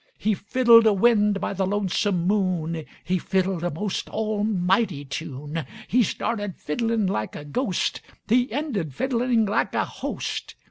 [0.17, 5.63] He fiddled a wind by the lonesome moon, He fiddled a most almighty tune.
[5.87, 8.01] He started fiddling like a ghost.
[8.27, 10.55] He ended fiddling like a host.